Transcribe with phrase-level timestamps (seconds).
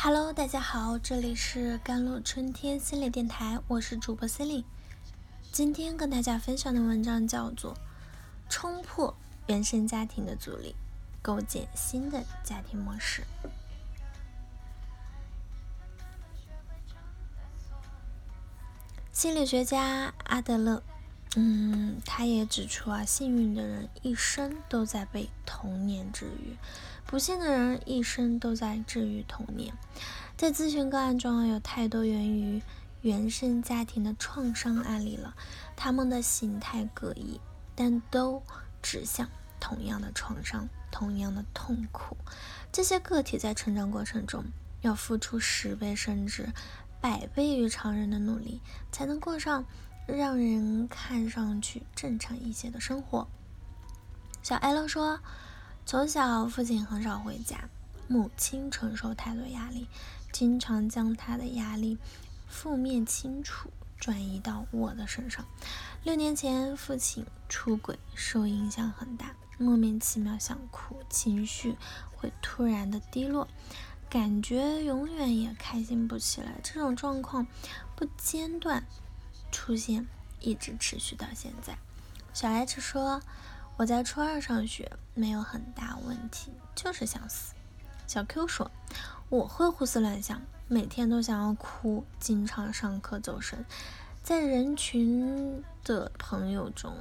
[0.00, 4.64] Hello，大家好，这里是甘露春天心理电台，我是主播心灵。
[5.50, 7.74] 今天跟大家分享的文章叫做
[8.48, 9.12] 《冲破
[9.48, 10.76] 原生家庭的阻力，
[11.20, 13.22] 构建新的家庭模式》。
[19.10, 20.80] 心理学家阿德勒，
[21.40, 26.56] 嗯，他也指出啊，幸运的人一生都在被童年治愈。
[27.06, 29.72] 不幸的人一生都在治愈童年，
[30.36, 32.60] 在咨询个案中有太多源于
[33.02, 35.36] 原生家庭的创伤案例了，
[35.76, 37.40] 他们的形态各异，
[37.76, 38.42] 但都
[38.82, 39.28] 指向
[39.60, 42.16] 同样的创伤、同样的痛苦。
[42.72, 44.44] 这些个体在成长过程中
[44.80, 46.48] 要付出十倍甚至
[47.00, 48.60] 百倍于常人的努力，
[48.90, 49.64] 才能过上
[50.16, 53.28] 让人看上去正常一些的生活。
[54.42, 55.20] 小 L 说。
[55.90, 57.70] 从小，父亲很少回家，
[58.08, 59.88] 母亲承受太多压力，
[60.32, 61.96] 经常将他的压力
[62.46, 65.46] 负面清楚转移到我的身上。
[66.04, 71.74] 六年前，父亲出轨，受影响很大，莫名其妙想哭，情绪
[72.14, 73.48] 会突然的低落，
[74.10, 76.60] 感觉永远也开心不起来。
[76.62, 77.46] 这种状况
[77.96, 78.84] 不间断
[79.50, 80.06] 出现，
[80.40, 81.78] 一直持续到现在。
[82.32, 83.22] 小 H 说。
[83.78, 87.54] 我在初二上学，没有很大问题，就是想死。
[88.08, 88.72] 小 Q 说，
[89.28, 93.64] 我会胡思乱想，每天都想要哭，经常上课走神，
[94.24, 96.92] 在人群的朋友中，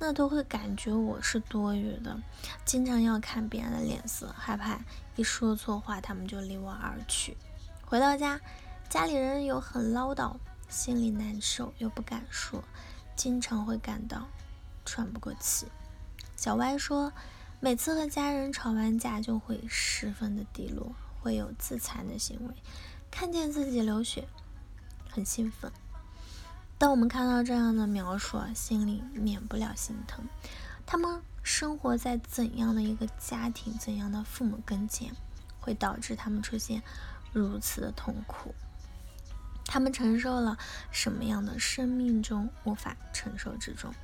[0.00, 2.18] 那都会感觉我是多余的，
[2.64, 4.80] 经常要看别人的脸色，害怕
[5.14, 7.36] 一说错话，他们就离我而去。
[7.86, 8.40] 回到家，
[8.88, 10.34] 家里人又很唠叨，
[10.68, 12.62] 心里难受又不敢说，
[13.16, 14.28] 经常会感到
[14.84, 15.66] 喘不过气。
[16.36, 17.12] 小歪说，
[17.60, 22.54] 每次和家人吵完架，就会十分的低落，会有自残的行为，
[23.10, 24.28] 看见自己流血，
[25.10, 25.72] 很兴奋。
[26.76, 30.24] 当我们看到这样的描述啊，心里免不了心疼。
[30.86, 35.12] 他们生活在怎样的一个家庭，怎样的父母跟前，
[35.58, 36.82] 会导致他们出现
[37.32, 38.54] 如此的痛苦？
[39.68, 40.58] 他们承受了
[40.90, 43.94] 什么样的生命中无法承受之重，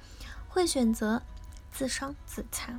[0.49, 1.23] 会选择？
[1.73, 2.79] 自伤自残。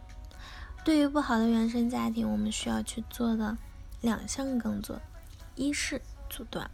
[0.85, 3.57] 对于不好的原生家庭，我们需要去做的
[3.99, 5.01] 两项工作：
[5.55, 6.71] 一是阻断。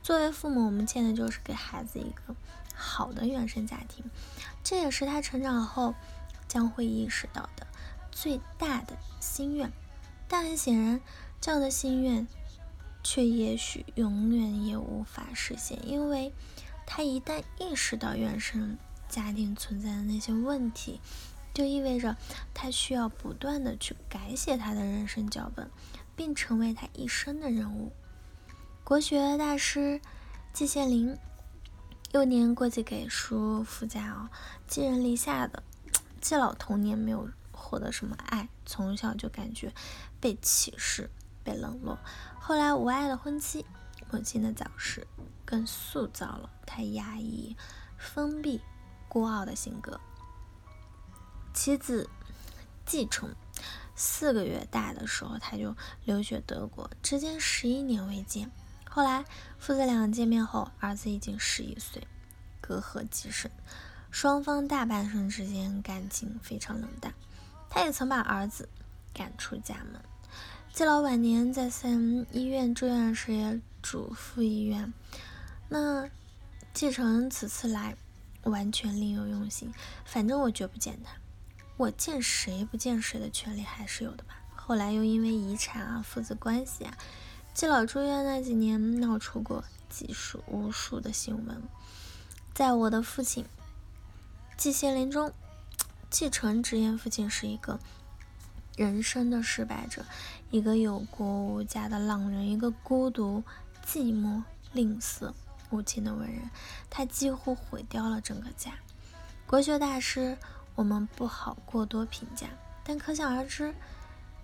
[0.00, 2.36] 作为父母，我们欠的就是给孩子一个
[2.76, 4.04] 好的原生家庭，
[4.62, 5.96] 这也是他成长后
[6.46, 7.66] 将会意识到的
[8.12, 9.72] 最大的心愿。
[10.28, 11.00] 但很显然，
[11.40, 12.28] 这样的心愿
[13.02, 16.32] 却也许永远也无法实现，因为
[16.86, 18.78] 他一旦意识到原生
[19.08, 21.00] 家庭存在的那些问题。
[21.54, 22.16] 就意味着
[22.54, 25.68] 他需要不断的去改写他的人生脚本，
[26.14, 27.90] 并成为他一生的人物。
[28.84, 30.00] 国学大师
[30.52, 31.18] 季羡林
[32.12, 34.30] 幼年过继给叔父家哦，
[34.68, 35.64] 寄人篱下的
[36.20, 39.72] 季老童年没有获得什么爱，从小就感觉
[40.20, 41.10] 被歧视、
[41.48, 41.98] 被冷落。
[42.38, 43.64] 后来无爱的婚妻，
[44.10, 45.06] 母亲的早逝，
[45.46, 47.56] 更塑造了他压抑、
[47.96, 48.60] 封闭、
[49.08, 49.98] 孤傲的性格。
[51.54, 52.08] 妻子
[52.84, 53.34] 继承
[53.96, 58.50] 四个月大的时候，他就留学德国，之间十一年未见。
[58.88, 59.24] 后来
[59.58, 62.06] 父子俩见面后，儿子已经十一岁，
[62.60, 63.50] 隔阂极深，
[64.10, 67.14] 双方大半生之间感情非常冷淡。
[67.70, 68.68] 他也曾把儿子
[69.12, 70.00] 赶出家门。
[70.78, 74.94] 季老晚年在三医院住院时，也嘱咐医院：
[75.68, 76.08] 那
[76.72, 77.96] 季承此次来，
[78.44, 79.74] 完全另有用心，
[80.04, 81.10] 反正我绝不见他。
[81.76, 84.40] 我见谁不见谁的权利还是有的吧。
[84.54, 86.96] 后来又因为遗产啊、父子关系啊，
[87.52, 91.60] 季老住院那几年闹出过几数无数的新闻。
[92.54, 93.44] 在我的父亲
[94.56, 95.32] 季羡林中，
[96.08, 97.80] 继承直言父亲是一个
[98.76, 100.04] 人生的失败者，
[100.50, 103.42] 一个有国无家的浪人，一个孤独、
[103.86, 104.42] 寂寞、
[104.72, 105.32] 吝啬、
[105.70, 106.50] 无情的文人。
[106.88, 108.72] 他几乎毁掉了整个家。
[109.46, 110.36] 国学大师。
[110.74, 112.46] 我们不好过多评价，
[112.84, 113.74] 但可想而知，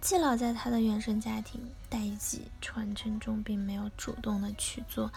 [0.00, 5.12] 季老在他的原生家庭代际传承中，并没有主动的去做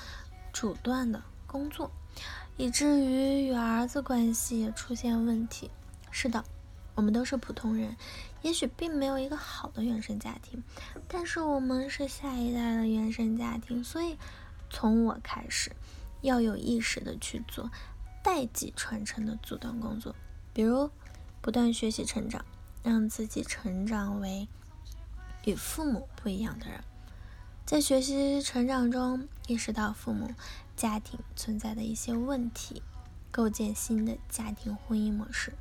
[0.53, 1.89] 阻断的工作，
[2.55, 5.71] 以至于与儿子关系也出现问题。
[6.11, 6.45] 是的，
[6.93, 7.97] 我们都是普通人，
[8.47, 10.63] 也许并没有一个好的原生家庭，
[11.05, 14.17] 但是我们是下一代的原生家庭，所以
[14.69, 15.69] 从我开始，
[16.21, 17.69] 要有意识的去做
[18.23, 20.15] 代际传承的阻断工作，
[20.53, 20.89] 比如。
[21.39, 22.43] 不断学习成长，
[22.83, 24.49] 让自己成长为
[25.45, 26.83] 与父母不一样的人。
[27.65, 30.33] 在学习成长中，意识到父母
[30.75, 32.81] 家庭存在的一些问题，
[33.31, 35.53] 构建新的家庭婚姻模式，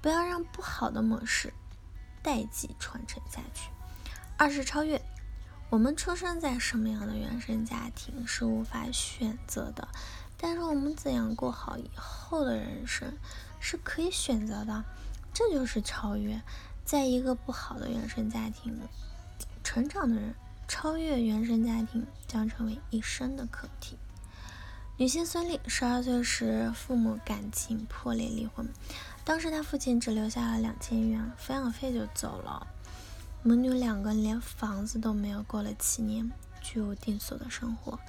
[0.00, 1.52] 不要让不好的模式
[2.22, 3.70] 代际传承下去。
[4.36, 5.00] 二是超越。
[5.70, 9.86] 我们出生在什么样的原生家庭是无法选择的，
[10.38, 13.12] 但是我们怎样过好以后的人生
[13.60, 14.84] 是可以选择的。
[15.34, 16.40] 这就是超越。
[16.84, 18.80] 在一个不好的原生家庭
[19.62, 20.34] 成长的人，
[20.66, 23.98] 超越原生家庭将成为一生的课题。
[24.96, 28.66] 女性孙俪十二岁时，父母感情破裂离婚，
[29.28, 32.66] 当时她父亲只留下了两千元抚养费就走了。
[33.42, 36.32] 母女两个连房子都没有，过了七年
[36.62, 38.00] 居无定所的生活。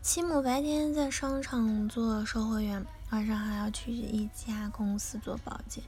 [0.00, 5.82] 其母白天在商场做售货员，晚上还要去一家公司做保洁。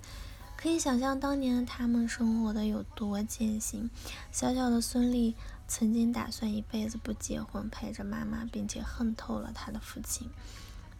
[0.57, 3.89] 可以想象当年他们生活的有多艰辛。
[4.33, 5.33] 小小的孙俪
[5.69, 10.29] 曾经打算一辈子不结婚，陪着妈妈，并且恨透了他的父亲。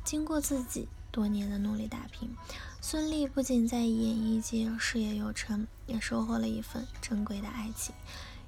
[0.05, 0.89] 经过自己。
[1.11, 2.35] 多年的努力打拼，
[2.81, 7.95] 孙俪不仅在演艺界事业有成，也收获了一份珍贵的爱情。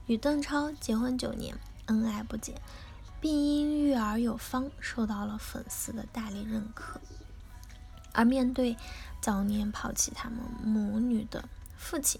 [0.06, 1.54] 与邓超结婚九年，
[1.84, 2.54] 恩爱不减，
[3.20, 6.98] 并因育儿有方，受到了粉丝的大力认可。
[8.14, 8.78] 而面对
[9.20, 11.46] 早年抛弃他们母女的
[11.76, 12.18] 父亲，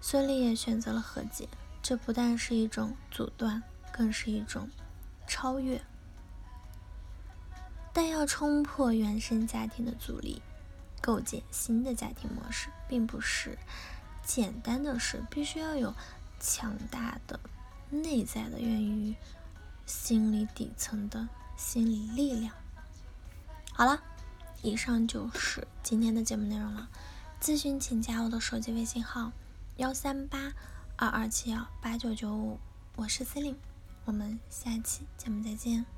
[0.00, 1.48] 孙俪也选择了和解。
[1.82, 3.60] 这不但是一种阻断，
[3.90, 4.70] 更是一种
[5.26, 5.82] 超越。
[8.00, 10.40] 但要冲破原生家庭的阻力，
[11.02, 13.58] 构建新的家庭模式，并不是
[14.22, 15.92] 简单的事，必须要有
[16.38, 17.40] 强大的
[17.90, 19.16] 内在的源于
[19.84, 22.54] 心理底层的心理力量。
[23.72, 24.00] 好了，
[24.62, 26.88] 以上就是今天的节目内容了。
[27.40, 29.32] 咨询请加我的手机微信号：
[29.78, 30.52] 幺三八
[30.94, 32.60] 二二七幺八九九五，
[32.94, 33.58] 我是司令，
[34.04, 35.97] 我们下期节目再见。